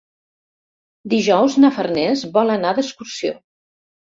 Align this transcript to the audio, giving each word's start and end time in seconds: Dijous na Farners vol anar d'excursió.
Dijous 1.13 1.57
na 1.65 1.71
Farners 1.77 2.25
vol 2.39 2.55
anar 2.55 2.73
d'excursió. 2.79 3.37